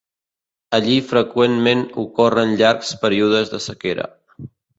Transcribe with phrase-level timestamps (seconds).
[0.77, 4.09] Allí freqüentment ocorren llargs períodes de sequera.